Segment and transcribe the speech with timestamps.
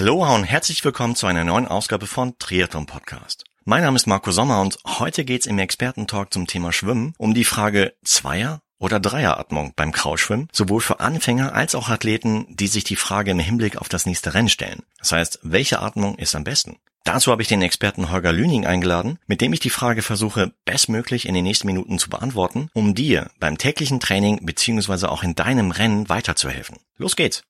[0.00, 3.44] Aloha und herzlich willkommen zu einer neuen Ausgabe von Triathlon Podcast.
[3.66, 7.44] Mein Name ist Marco Sommer und heute geht's im Expertentalk zum Thema Schwimmen um die
[7.44, 12.96] Frage Zweier- oder Dreieratmung beim Kraulschwimmen, sowohl für Anfänger als auch Athleten, die sich die
[12.96, 14.84] Frage im Hinblick auf das nächste Rennen stellen.
[15.00, 16.78] Das heißt, welche Atmung ist am besten?
[17.04, 21.28] Dazu habe ich den Experten Holger Lüning eingeladen, mit dem ich die Frage versuche, bestmöglich
[21.28, 25.08] in den nächsten Minuten zu beantworten, um dir beim täglichen Training bzw.
[25.08, 26.78] auch in deinem Rennen weiterzuhelfen.
[26.96, 27.42] Los geht's!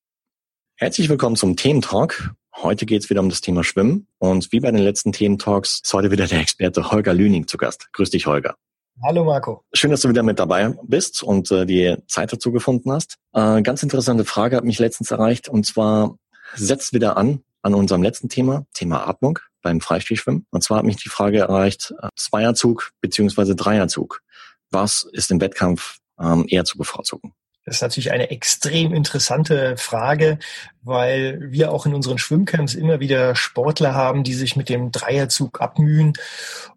[0.75, 2.35] Herzlich willkommen zum Thementalk.
[2.57, 5.93] Heute geht es wieder um das Thema Schwimmen und wie bei den letzten Thementalks ist
[5.95, 7.89] heute wieder der Experte Holger Lüning zu Gast.
[7.93, 8.57] Grüß dich, Holger.
[9.03, 9.65] Hallo Marco.
[9.73, 13.17] Schön, dass du wieder mit dabei bist und äh, die Zeit dazu gefunden hast.
[13.33, 16.19] Äh, ganz interessante Frage hat mich letztens erreicht und zwar
[16.55, 20.47] setzt wieder an an unserem letzten Thema, Thema Atmung beim Freistilschwimmen.
[20.51, 24.23] Und zwar hat mich die Frage erreicht, äh, Zweierzug beziehungsweise Dreierzug.
[24.71, 27.33] Was ist im Wettkampf ähm, eher zu bevorzugen?
[27.71, 30.41] Das ist natürlich eine extrem interessante Frage,
[30.83, 35.61] weil wir auch in unseren Schwimmcamps immer wieder Sportler haben, die sich mit dem Dreierzug
[35.61, 36.15] abmühen.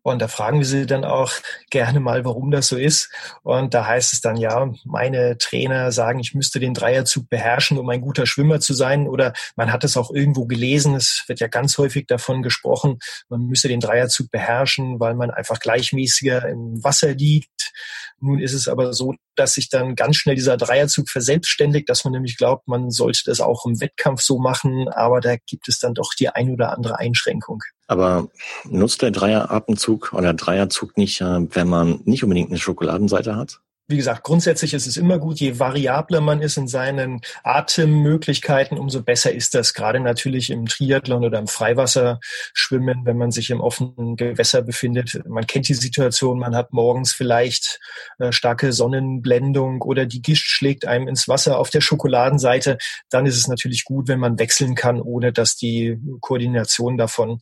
[0.04, 1.32] Und da fragen wir sie dann auch
[1.72, 3.10] gerne mal, warum das so ist.
[3.42, 7.90] Und da heißt es dann, ja, meine Trainer sagen, ich müsste den Dreierzug beherrschen, um
[7.90, 9.08] ein guter Schwimmer zu sein.
[9.08, 13.00] Oder man hat es auch irgendwo gelesen, es wird ja ganz häufig davon gesprochen,
[13.30, 17.74] man müsse den Dreierzug beherrschen, weil man einfach gleichmäßiger im Wasser liegt.
[18.20, 22.14] Nun ist es aber so, dass sich dann ganz schnell dieser Dreierzug verselbstständigt, dass man
[22.14, 25.94] nämlich glaubt, man sollte das auch im Wettkampf so machen, aber da gibt es dann
[25.94, 27.64] doch die ein oder andere Einschränkung.
[27.88, 28.28] Aber
[28.66, 33.60] nutzt der Dreieratemzug oder Dreierzug nicht, äh, wenn man nicht unbedingt eine Schokoladenseite hat?
[33.88, 39.04] Wie gesagt, grundsätzlich ist es immer gut, je variabler man ist in seinen Atemmöglichkeiten, umso
[39.04, 39.74] besser ist das.
[39.74, 45.22] Gerade natürlich im Triathlon oder im Freiwasserschwimmen, wenn man sich im offenen Gewässer befindet.
[45.28, 47.82] Man kennt die Situation, man hat morgens vielleicht
[48.20, 52.78] äh, starke Sonnenblendung oder die Gischt schlägt einem ins Wasser auf der Schokoladenseite.
[53.10, 57.40] Dann ist es natürlich gut, wenn man wechseln kann, ohne dass die Koordination davon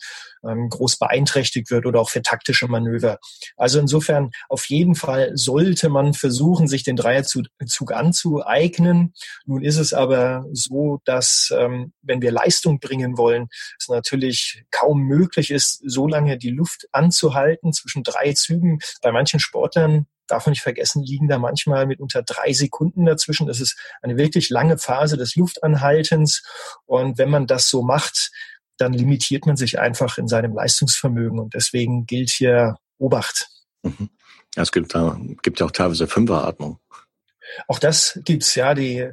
[0.47, 3.19] ähm, groß beeinträchtigt wird oder auch für taktische Manöver.
[3.57, 9.13] Also insofern auf jeden Fall sollte man versuchen, sich den Dreierzug anzueignen.
[9.45, 15.01] Nun ist es aber so, dass ähm, wenn wir Leistung bringen wollen, es natürlich kaum
[15.01, 18.79] möglich ist, so lange die Luft anzuhalten zwischen drei Zügen.
[19.01, 23.47] Bei manchen Sportlern darf man nicht vergessen, liegen da manchmal mit unter drei Sekunden dazwischen.
[23.47, 26.43] Das ist eine wirklich lange Phase des Luftanhaltens.
[26.85, 28.31] Und wenn man das so macht,
[28.77, 31.39] dann limitiert man sich einfach in seinem Leistungsvermögen.
[31.39, 33.49] Und deswegen gilt hier Obacht.
[33.83, 34.09] Mhm.
[34.55, 36.79] Es gibt, da, gibt ja auch teilweise Fünferatmung.
[37.67, 38.73] Auch das gibt's ja.
[38.73, 39.09] Die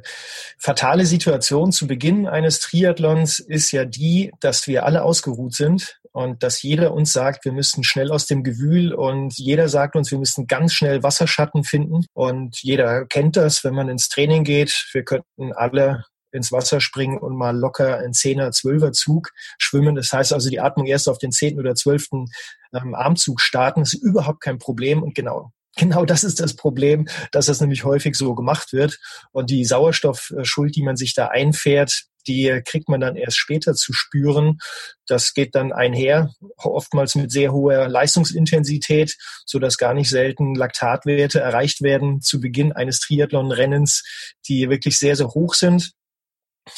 [0.57, 6.43] fatale Situation zu Beginn eines Triathlons ist ja die, dass wir alle ausgeruht sind und
[6.43, 10.17] dass jeder uns sagt, wir müssten schnell aus dem Gewühl und jeder sagt uns, wir
[10.17, 14.87] müssten ganz schnell Wasserschatten finden und jeder kennt das, wenn man ins Training geht.
[14.93, 19.95] Wir könnten alle ins Wasser springen und mal locker einen Zehner, Zwölfer Zug schwimmen.
[19.95, 22.27] Das heißt also, die Atmung erst auf den zehnten oder zwölften
[22.73, 25.03] ähm, Armzug starten, ist überhaupt kein Problem.
[25.03, 28.99] Und genau, genau das ist das Problem, dass das nämlich häufig so gemacht wird.
[29.31, 33.93] Und die Sauerstoffschuld, die man sich da einfährt, die kriegt man dann erst später zu
[33.93, 34.59] spüren.
[35.07, 41.39] Das geht dann einher, oftmals mit sehr hoher Leistungsintensität, so dass gar nicht selten Laktatwerte
[41.39, 44.03] erreicht werden zu Beginn eines Triathlon-Rennens,
[44.47, 45.93] die wirklich sehr, sehr hoch sind.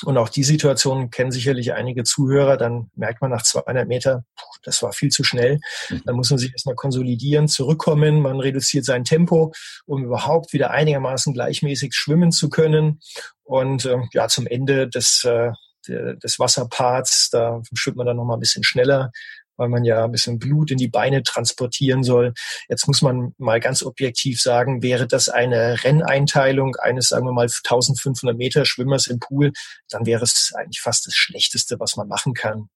[0.03, 2.57] Und auch die Situation kennen sicherlich einige Zuhörer.
[2.57, 4.25] Dann merkt man nach 200 Meter,
[4.63, 5.59] das war viel zu schnell.
[5.89, 6.01] Mhm.
[6.05, 8.21] Dann muss man sich erstmal konsolidieren, zurückkommen.
[8.21, 9.53] Man reduziert sein Tempo,
[9.85, 12.99] um überhaupt wieder einigermaßen gleichmäßig schwimmen zu können.
[13.43, 15.51] Und äh, ja, zum Ende des, äh,
[15.87, 19.11] des Wasserparts, da schwimmt man dann nochmal ein bisschen schneller,
[19.61, 22.33] weil man ja ein bisschen Blut in die Beine transportieren soll.
[22.67, 27.43] Jetzt muss man mal ganz objektiv sagen, wäre das eine Renneinteilung eines, sagen wir mal,
[27.43, 29.51] 1500 Meter Schwimmers im Pool,
[29.89, 32.69] dann wäre es eigentlich fast das Schlechteste, was man machen kann.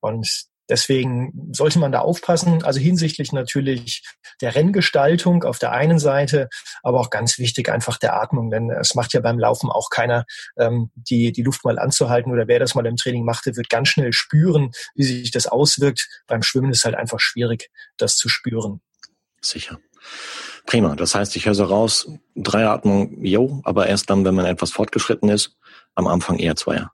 [0.00, 4.02] Und Deswegen sollte man da aufpassen, also hinsichtlich natürlich
[4.40, 6.48] der Renngestaltung auf der einen Seite,
[6.82, 10.24] aber auch ganz wichtig einfach der Atmung, denn es macht ja beim Laufen auch keiner,
[10.56, 13.88] ähm, die, die Luft mal anzuhalten oder wer das mal im Training machte, wird ganz
[13.88, 16.08] schnell spüren, wie sich das auswirkt.
[16.26, 17.68] Beim Schwimmen ist halt einfach schwierig,
[17.98, 18.80] das zu spüren.
[19.42, 19.78] Sicher.
[20.64, 20.96] Prima.
[20.96, 25.28] Das heißt, ich höre so raus, Dreiatmung, jo, aber erst dann, wenn man etwas fortgeschritten
[25.28, 25.58] ist,
[25.94, 26.92] am Anfang eher Zweier.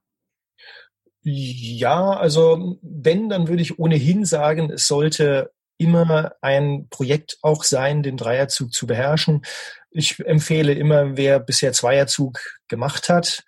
[1.23, 8.03] Ja, also wenn, dann würde ich ohnehin sagen, es sollte immer ein Projekt auch sein,
[8.03, 9.43] den Dreierzug zu beherrschen.
[9.91, 13.44] Ich empfehle immer, wer bisher Zweierzug gemacht hat,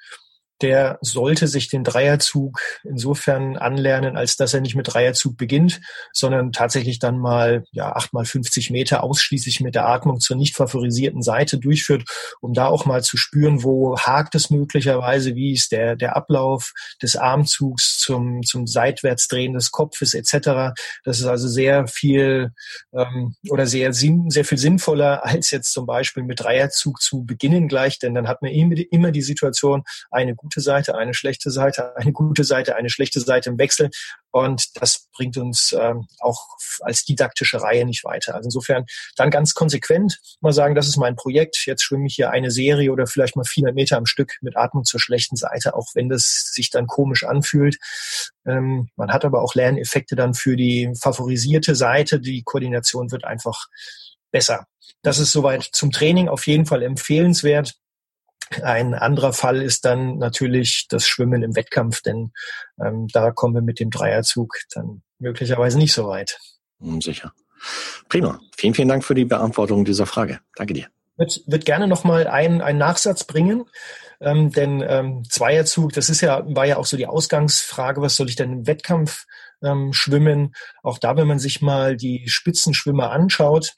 [0.63, 5.81] der sollte sich den Dreierzug insofern anlernen, als dass er nicht mit Dreierzug beginnt,
[6.13, 10.57] sondern tatsächlich dann mal ja acht mal 50 Meter ausschließlich mit der Atmung zur nicht
[10.57, 12.05] favorisierten Seite durchführt,
[12.41, 16.73] um da auch mal zu spüren, wo hakt es möglicherweise, wie ist der der Ablauf
[17.03, 20.75] des Armzugs zum zum Seitwärtsdrehen des Kopfes etc.
[21.05, 22.53] Das ist also sehr viel
[22.93, 27.69] ähm, oder sehr sinn, sehr viel sinnvoller als jetzt zum Beispiel mit Dreierzug zu beginnen
[27.69, 31.97] gleich, denn dann hat man immer die Situation eine gute gute Seite, eine schlechte Seite,
[31.97, 33.91] eine gute Seite, eine schlechte Seite im Wechsel.
[34.33, 36.45] Und das bringt uns ähm, auch
[36.81, 38.35] als didaktische Reihe nicht weiter.
[38.35, 38.85] Also insofern
[39.17, 41.67] dann ganz konsequent mal sagen, das ist mein Projekt.
[41.67, 44.85] Jetzt schwimme ich hier eine Serie oder vielleicht mal 400 Meter am Stück mit Atmung
[44.85, 47.79] zur schlechten Seite, auch wenn das sich dann komisch anfühlt.
[48.45, 52.19] Ähm, man hat aber auch Lerneffekte dann für die favorisierte Seite.
[52.19, 53.69] Die Koordination wird einfach
[54.33, 54.67] besser.
[55.03, 57.77] Das ist soweit zum Training auf jeden Fall empfehlenswert.
[58.63, 62.33] Ein anderer Fall ist dann natürlich das Schwimmen im Wettkampf, denn
[62.85, 66.39] ähm, da kommen wir mit dem Dreierzug dann möglicherweise nicht so weit.
[66.81, 67.33] Hm, sicher.
[68.09, 68.41] Prima.
[68.57, 70.41] Vielen, vielen Dank für die Beantwortung dieser Frage.
[70.57, 70.87] Danke dir.
[71.17, 73.67] Wird, wird gerne nochmal einen, einen Nachsatz bringen,
[74.21, 78.29] ähm, denn ähm, Zweierzug, das ist ja, war ja auch so die Ausgangsfrage, was soll
[78.29, 79.27] ich denn im Wettkampf
[79.63, 80.55] ähm, schwimmen?
[80.83, 83.75] Auch da, wenn man sich mal die Spitzenschwimmer anschaut,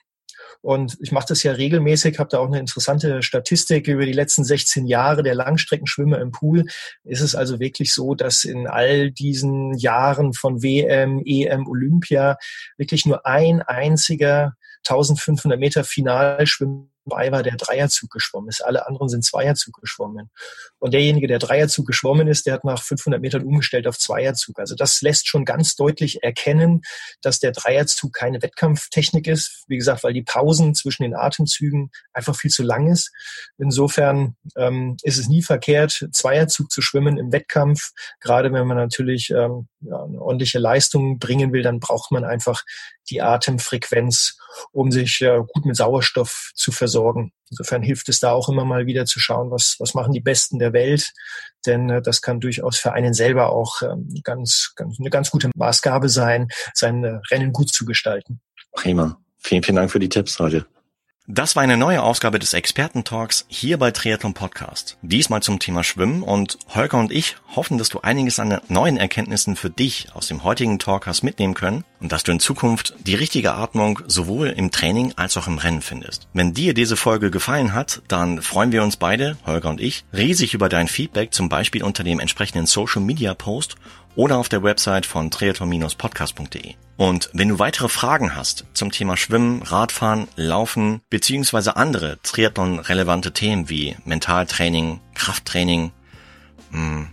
[0.60, 4.44] und ich mache das ja regelmäßig, habe da auch eine interessante Statistik über die letzten
[4.44, 6.66] 16 Jahre der Langstreckenschwimmer im Pool.
[7.04, 12.36] Ist es also wirklich so, dass in all diesen Jahren von WM, EM, Olympia
[12.76, 14.54] wirklich nur ein einziger
[14.86, 18.64] 1500 Meter Finalschwimmer dabei war, der Dreierzug geschwommen ist.
[18.64, 20.30] Alle anderen sind Zweierzug geschwommen.
[20.78, 24.58] Und derjenige, der Dreierzug geschwommen ist, der hat nach 500 Metern umgestellt auf Zweierzug.
[24.58, 26.82] Also das lässt schon ganz deutlich erkennen,
[27.20, 29.64] dass der Dreierzug keine Wettkampftechnik ist.
[29.68, 33.12] Wie gesagt, weil die Pausen zwischen den Atemzügen einfach viel zu lang ist.
[33.58, 37.92] Insofern ähm, ist es nie verkehrt, Zweierzug zu schwimmen im Wettkampf.
[38.20, 42.62] Gerade wenn man natürlich ähm, ja, eine ordentliche Leistung bringen will, dann braucht man einfach
[43.10, 44.38] die Atemfrequenz,
[44.72, 46.91] um sich äh, gut mit Sauerstoff zu versorgen.
[47.50, 50.58] Insofern hilft es da auch immer mal wieder zu schauen, was, was machen die Besten
[50.58, 51.12] der Welt.
[51.66, 55.50] Denn äh, das kann durchaus für einen selber auch ähm, ganz, ganz, eine ganz gute
[55.54, 58.40] Maßgabe sein, sein äh, Rennen gut zu gestalten.
[58.72, 59.18] Prima.
[59.38, 60.66] Vielen, vielen Dank für die Tipps heute.
[61.28, 64.98] Das war eine neue Ausgabe des Experten-Talks hier bei Triathlon Podcast.
[65.02, 69.54] Diesmal zum Thema Schwimmen und Holger und ich hoffen, dass du einiges an neuen Erkenntnissen
[69.54, 73.14] für dich aus dem heutigen Talk hast mitnehmen können und dass du in Zukunft die
[73.14, 76.26] richtige Atmung sowohl im Training als auch im Rennen findest.
[76.34, 80.52] Wenn dir diese Folge gefallen hat, dann freuen wir uns beide, Holger und ich, riesig
[80.52, 83.76] über dein Feedback, zum Beispiel unter dem entsprechenden Social Media Post
[84.16, 86.74] oder auf der Website von triathlon-podcast.de.
[86.96, 93.68] Und wenn du weitere Fragen hast zum Thema Schwimmen, Radfahren, Laufen beziehungsweise andere Triathlon-relevante Themen
[93.68, 95.92] wie Mentaltraining, Krafttraining,
[96.72, 97.08] hm,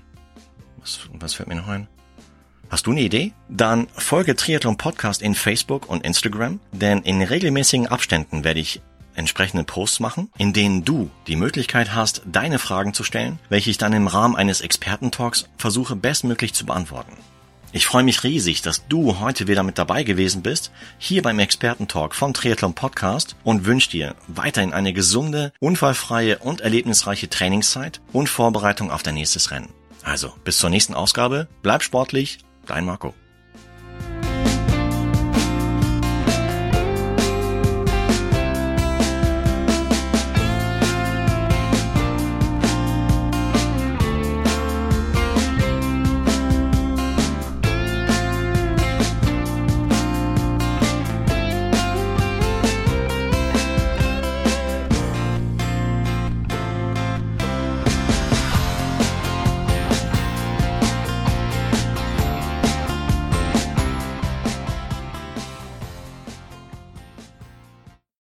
[0.77, 1.87] was, was fällt mir noch ein?
[2.69, 3.33] Hast du eine Idee?
[3.49, 8.79] Dann folge Triathlon Podcast in Facebook und Instagram, denn in regelmäßigen Abständen werde ich
[9.15, 13.79] entsprechende Posts machen, in denen du die Möglichkeit hast, deine Fragen zu stellen, welche ich
[13.79, 17.13] dann im Rahmen eines Expertentalks versuche bestmöglich zu beantworten.
[17.71, 22.13] Ich freue mich riesig, dass du heute wieder mit dabei gewesen bist, hier beim Expertentalk
[22.13, 28.91] von Triathlon Podcast und wünsche dir weiterhin eine gesunde, unfallfreie und erlebnisreiche Trainingszeit und Vorbereitung
[28.91, 29.69] auf dein nächstes Rennen.
[30.03, 32.39] Also, bis zur nächsten Ausgabe, bleib sportlich,
[32.69, 33.13] dein Marco.